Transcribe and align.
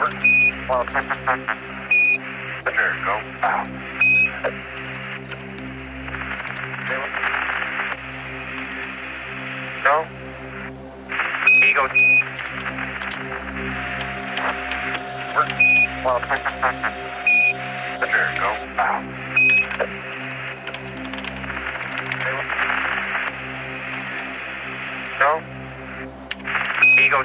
Well, 0.00 0.08
Roger, 0.70 1.36
go. 3.04 3.14
Out. 3.42 3.68
Go. 9.84 9.94
Eagle. 11.62 11.88
Well, 16.02 16.18
Roger, 18.00 18.24
go. 18.40 18.48
Out. 18.78 19.04
Go. 25.18 25.30
Eagle. 26.98 27.24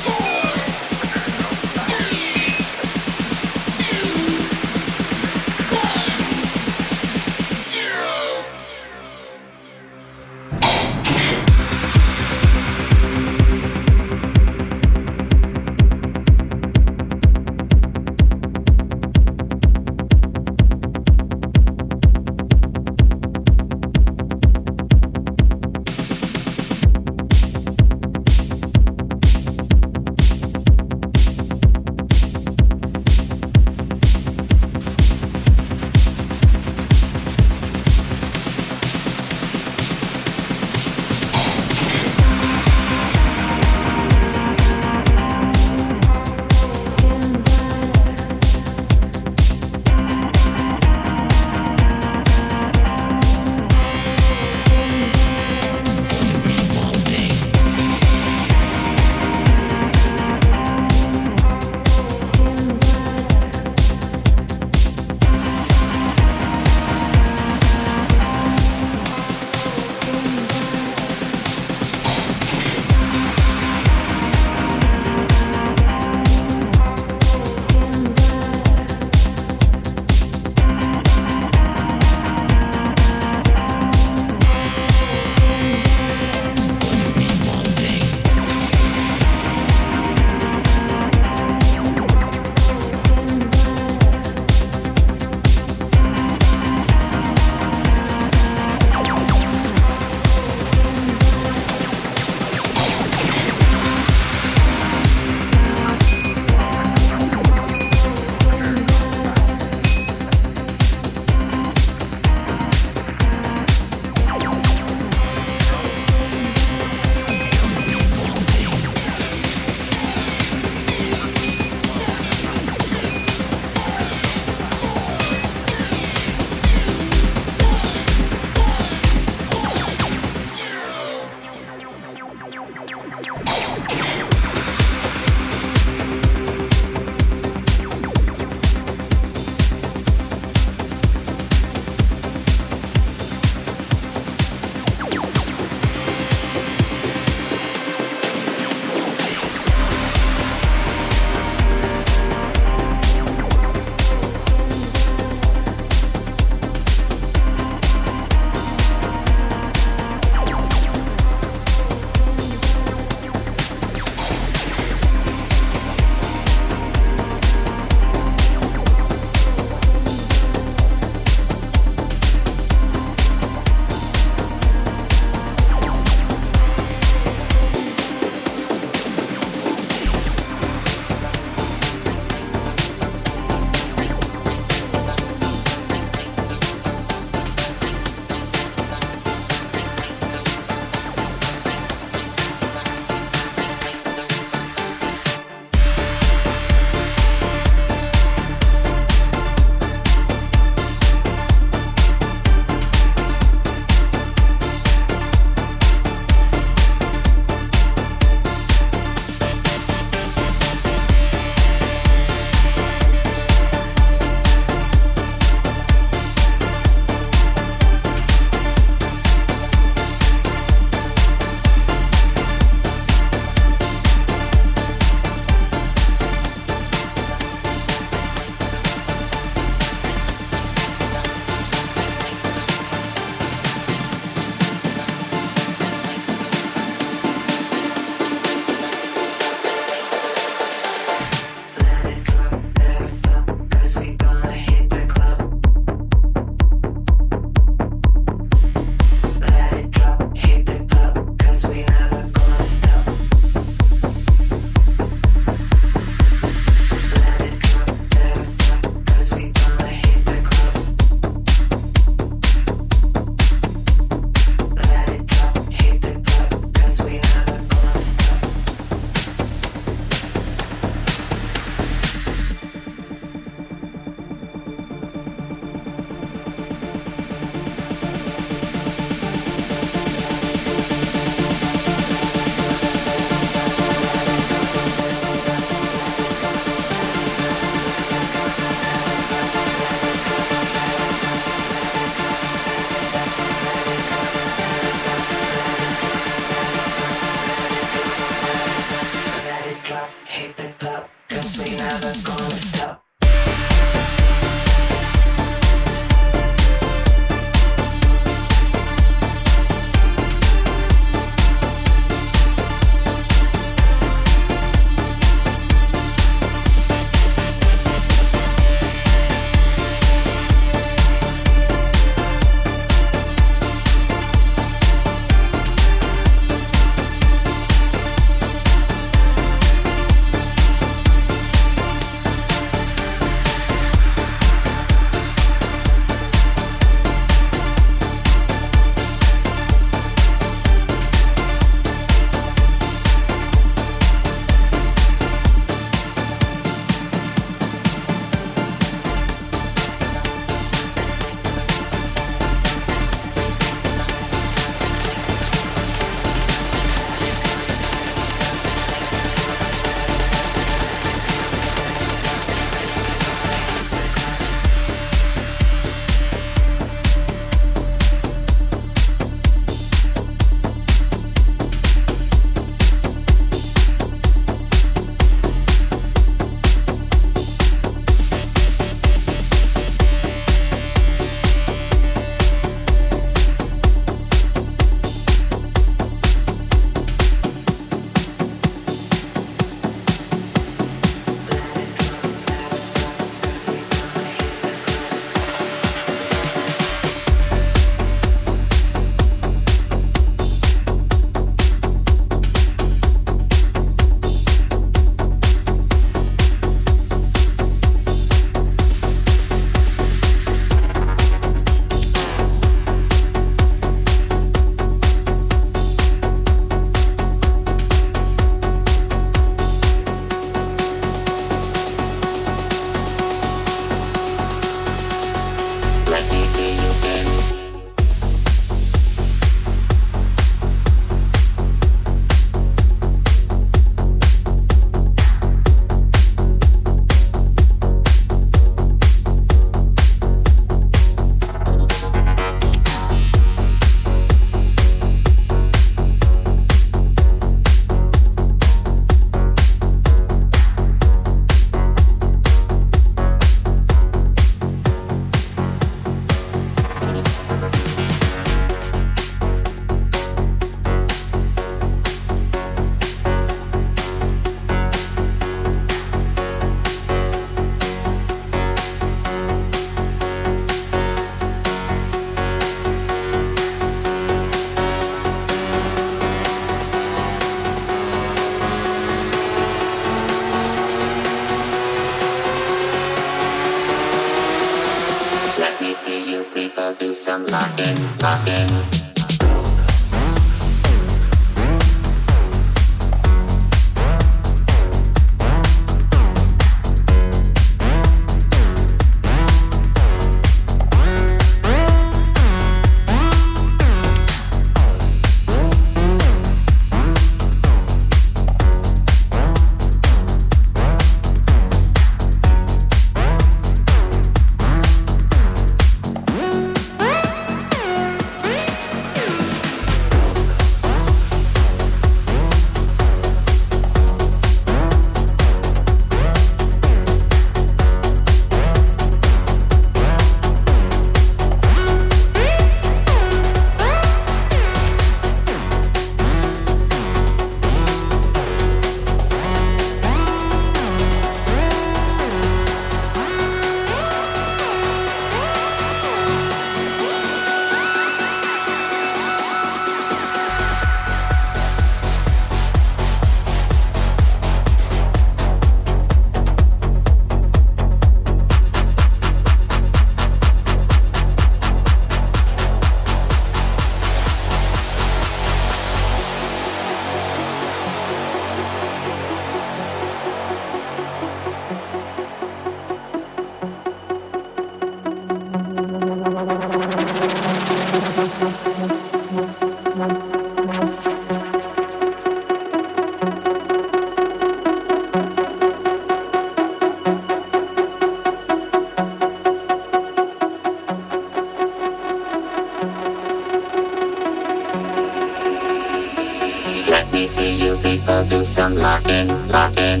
some 598.58 598.74
locking, 598.74 599.28
locking. 599.48 600.00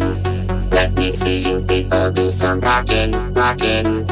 Let 0.70 0.92
me 0.94 1.12
see 1.12 1.38
you 1.38 1.60
people 1.60 2.10
do 2.10 2.30
some 2.30 2.58
rocking, 2.60 3.12
rocking. 3.34 4.04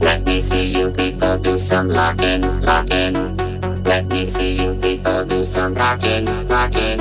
Let 0.00 0.24
me 0.26 0.40
see 0.40 0.66
you 0.76 0.90
people 0.90 1.38
do 1.38 1.56
some 1.56 1.88
locking, 1.88 2.42
locking. 2.60 3.14
Let 3.84 4.06
me 4.08 4.26
see 4.26 4.52
you 4.62 4.74
people 4.82 5.24
do 5.24 5.44
some 5.46 5.72
rocking, 5.74 6.26
rocking. 6.48 6.98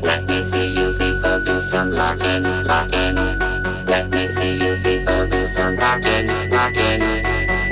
Let 0.00 0.26
me 0.26 0.40
see 0.42 0.68
you 0.76 0.92
people 0.96 1.40
do 1.44 1.58
some 1.58 1.90
locking, 1.90 2.44
locking. 2.64 3.16
Let 3.86 4.10
me 4.10 4.26
see 4.28 4.58
you 4.62 4.76
people 4.84 5.26
do 5.28 5.46
some 5.48 5.76
rocking, 5.76 6.28
rocking. 6.52 7.00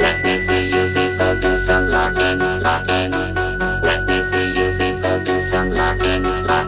Let 0.00 0.24
me 0.24 0.36
see 0.38 0.70
you 0.74 0.88
people 0.92 1.36
do 1.40 1.54
some 1.54 1.86
locking, 1.88 2.40
locking. 2.66 3.10
Let 3.82 4.08
me 4.08 4.20
see 4.20 4.58
you 4.58 4.76
people 4.76 5.20
do 5.24 5.38
some 5.38 5.70
locking, 5.70 6.24
locking, 6.46 6.65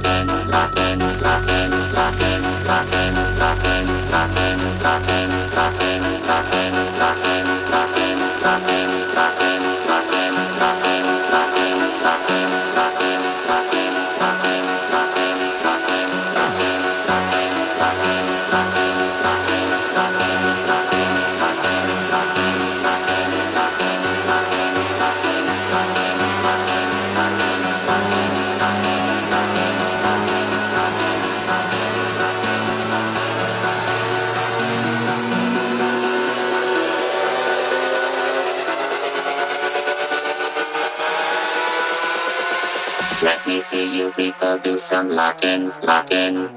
see 43.79 43.99
you 43.99 44.11
people 44.13 44.59
do 44.59 44.77
some 44.77 45.09
locking, 45.09 45.71
locking. 45.83 46.48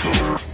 beautiful. 0.00 0.47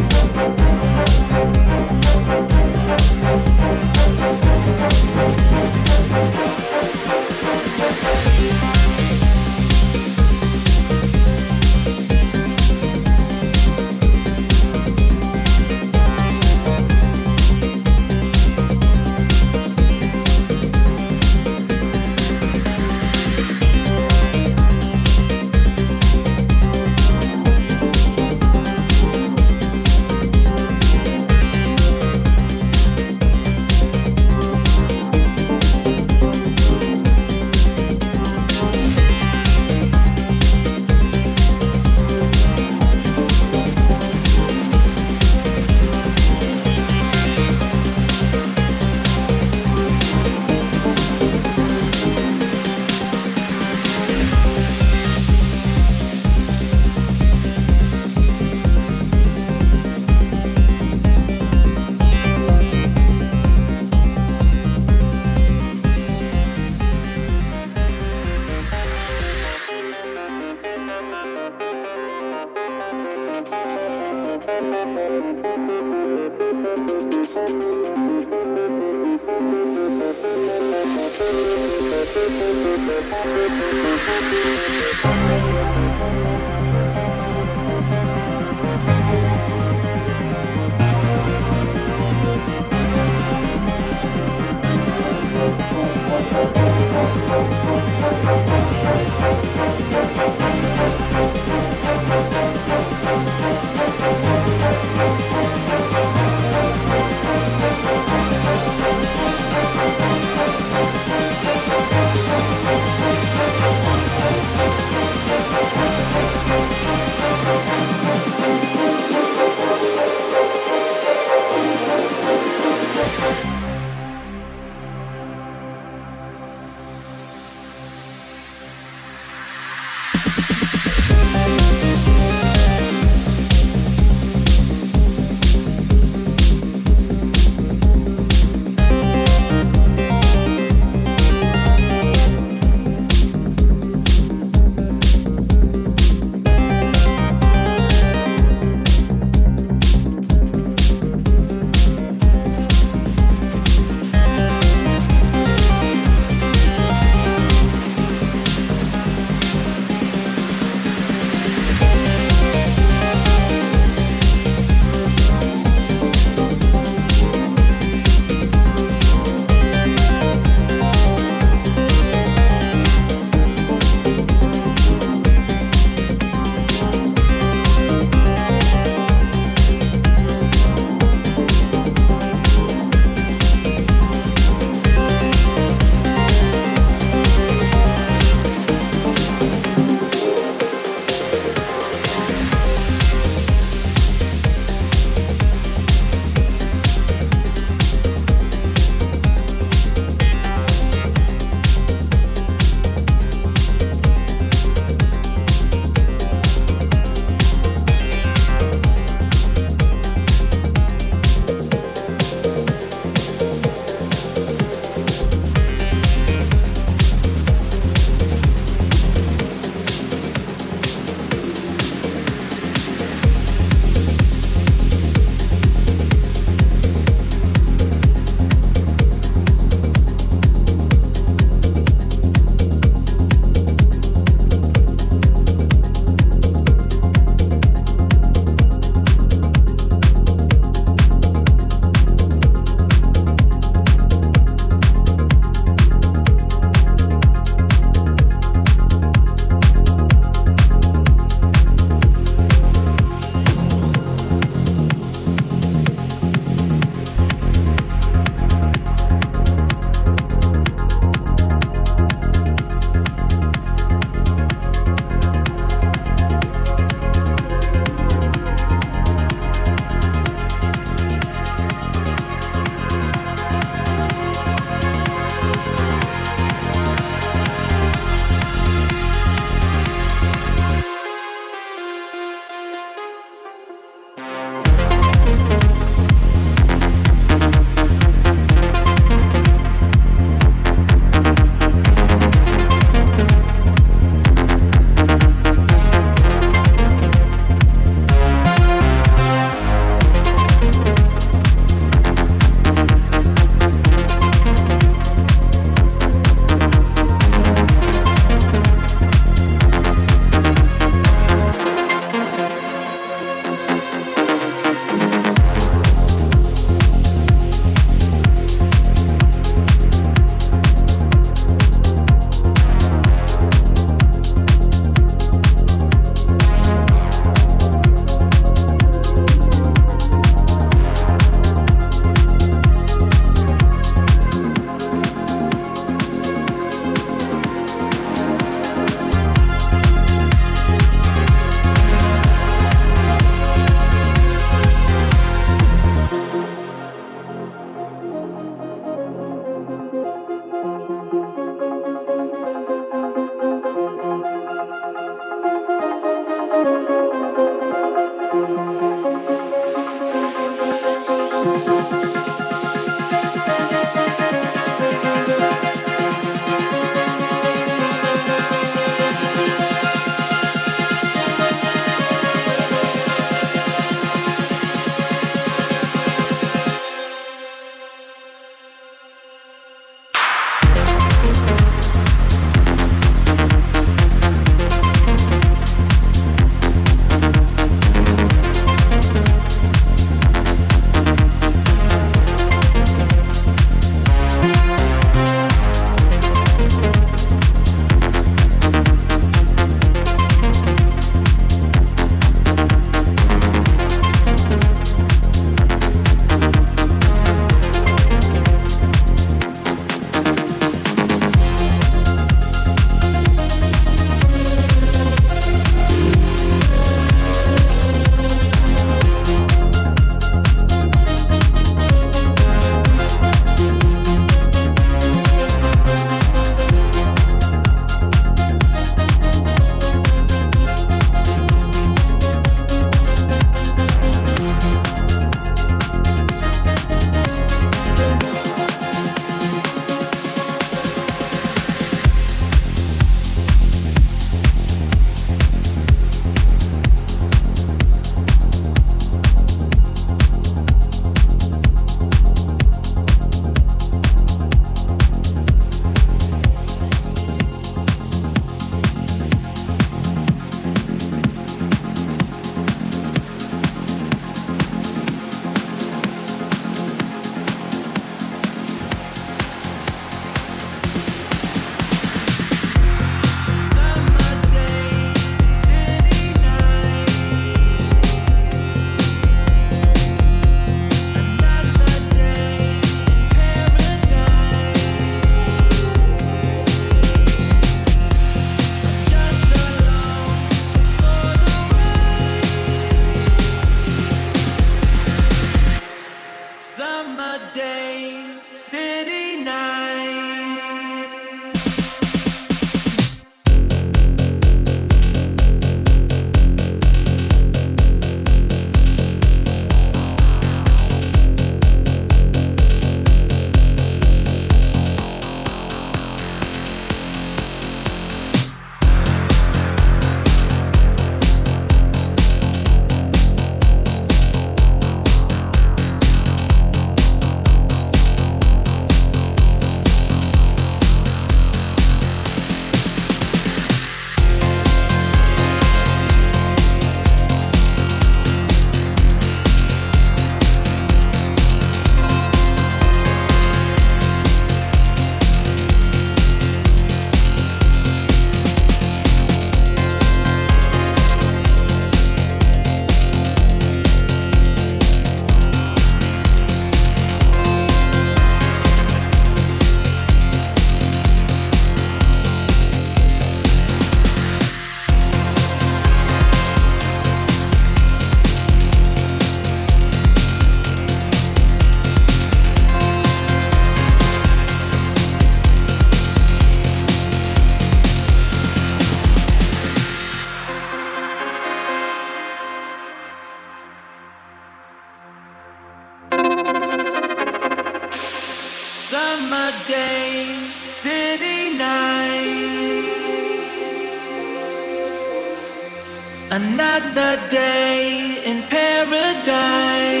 Another 596.61 597.17
day 597.27 598.21
in 598.23 598.43
paradise. 598.43 600.00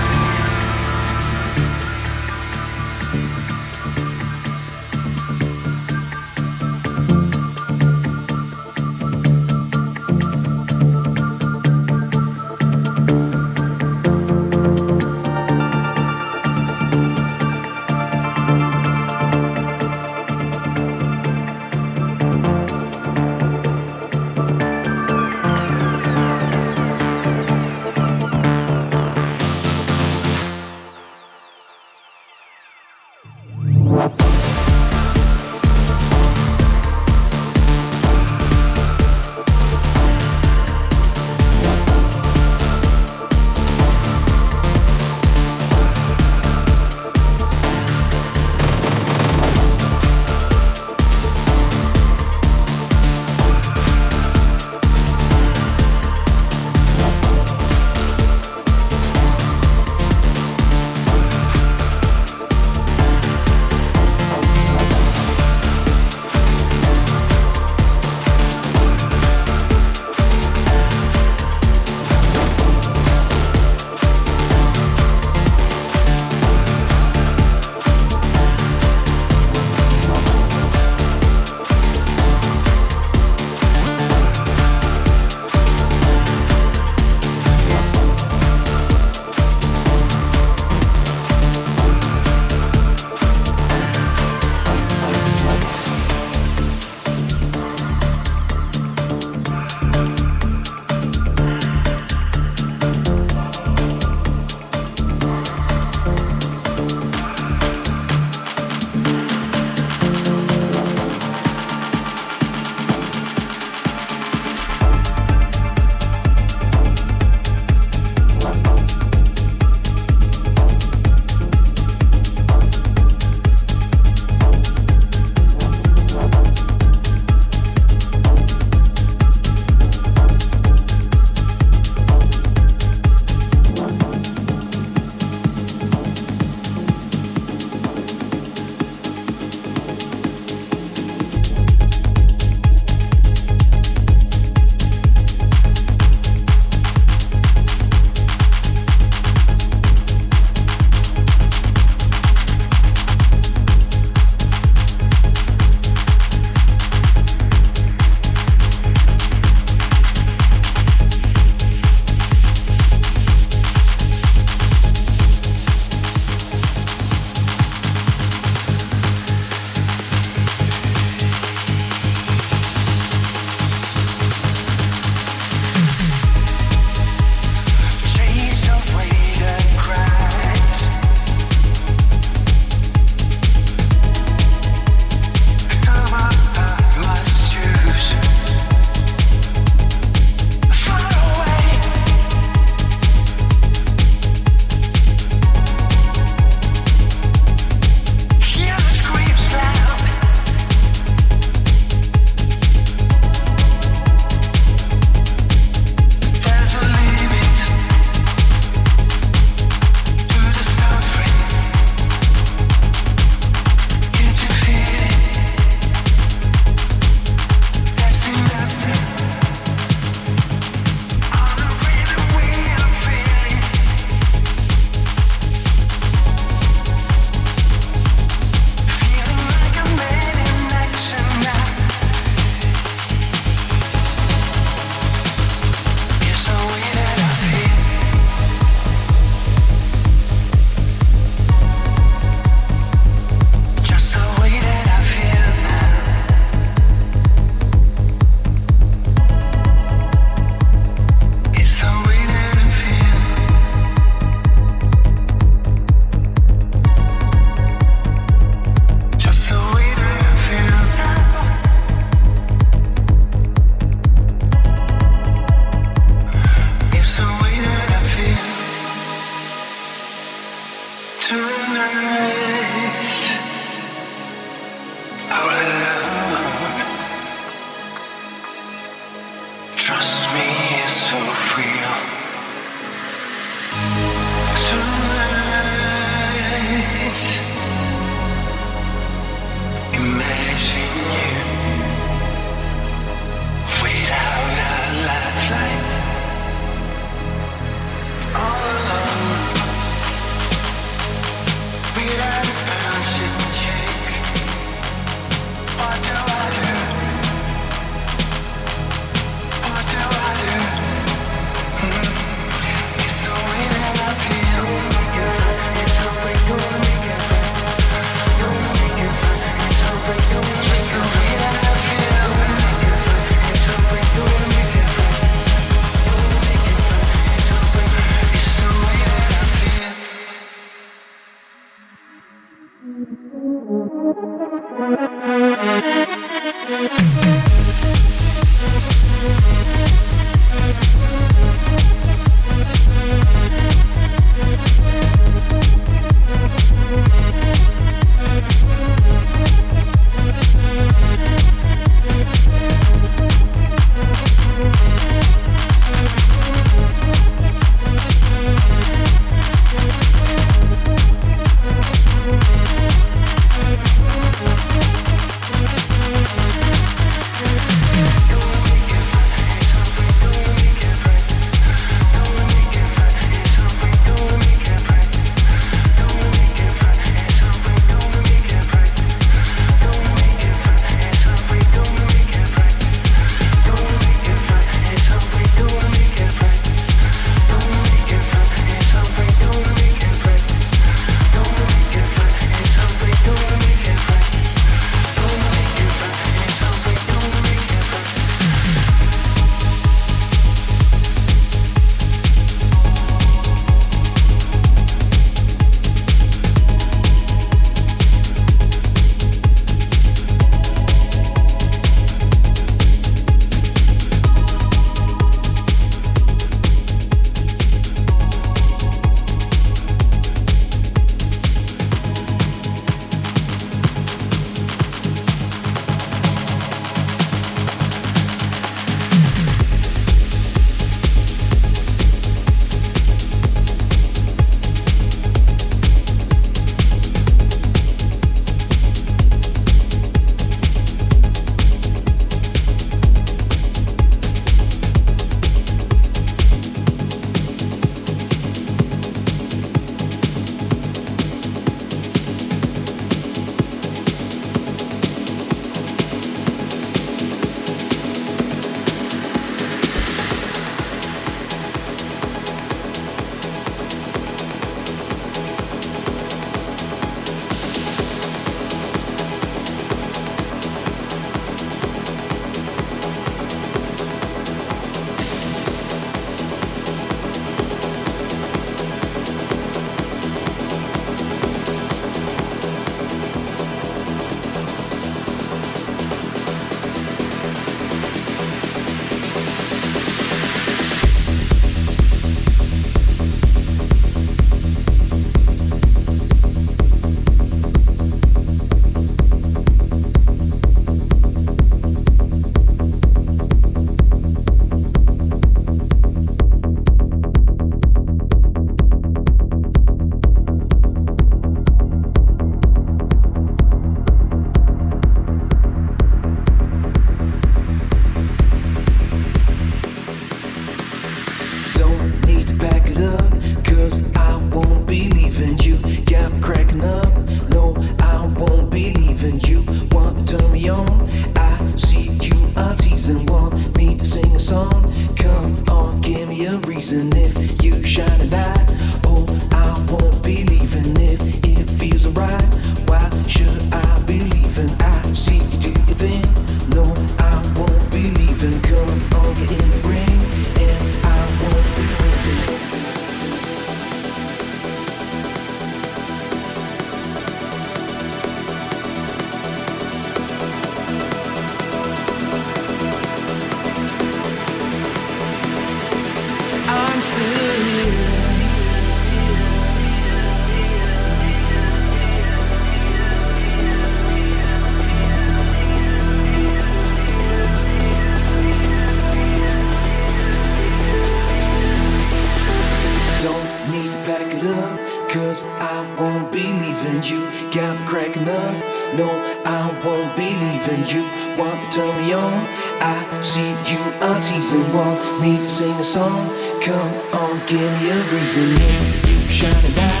won't 585.99 586.31
be 586.31 586.43
leaving 586.43 587.03
you. 587.03 587.21
Got 587.51 587.79
me 587.79 587.85
cracking 587.85 588.27
up. 588.27 588.53
No, 588.95 589.09
I 589.45 589.71
won't 589.83 590.15
be 590.15 590.29
leaving 590.43 590.85
you. 590.87 591.03
Want 591.37 591.71
to 591.71 591.79
turn 591.79 591.97
me 592.01 592.13
on? 592.13 592.47
I 592.81 593.21
see 593.21 593.49
you 593.71 593.79
on 594.01 594.21
season 594.21 594.61
one. 594.73 595.21
Me 595.21 595.37
to 595.37 595.49
sing 595.49 595.73
a 595.79 595.83
song? 595.83 596.29
Come 596.61 596.93
on, 597.13 597.39
give 597.47 597.71
me 597.81 597.89
a 597.89 597.99
reason. 598.11 598.47
Yeah, 598.59 599.09
you 599.09 599.19
shining 599.29 599.75
light. 599.75 600.00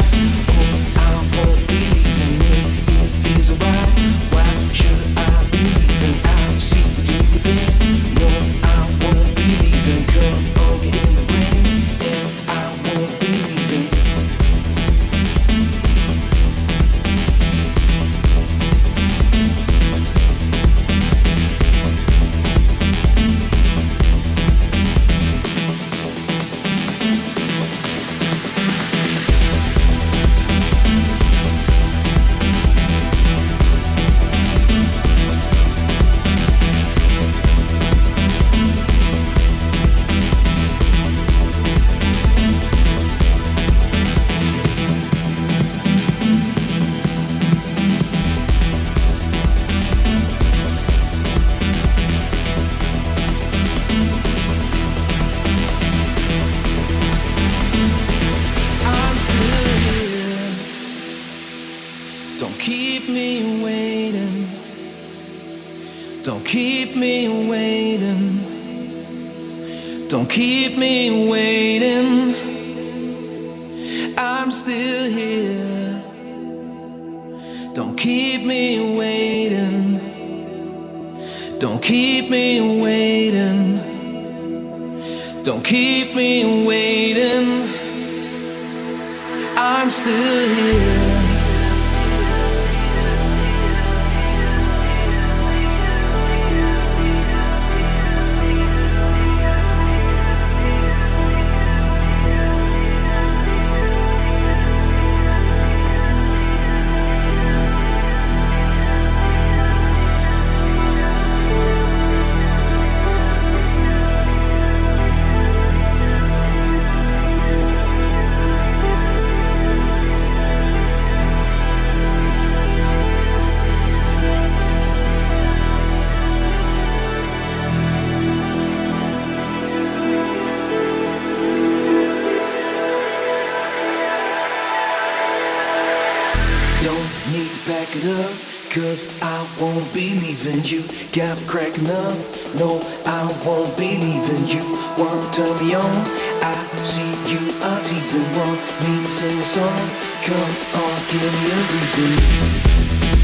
I 146.43 146.53
see 146.83 147.05
you 147.29 147.39
are 147.61 147.81
teasing. 147.81 148.25
Want 148.35 148.59
me 148.81 149.05
sing 149.05 149.37
a 149.37 149.43
song? 149.43 149.89
Come 150.25 150.53
on, 150.81 150.95
give 151.09 151.21
me 151.21 151.51
a 151.51 151.59
reason. 151.69 153.20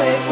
Like 0.00 0.29